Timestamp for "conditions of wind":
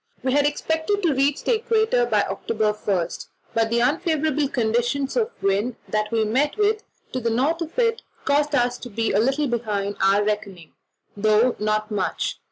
4.47-5.75